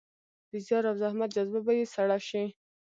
[0.51, 2.43] د زیار او زحمت جذبه به يې سړه شي.